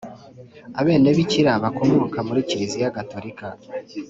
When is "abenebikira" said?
0.79-1.51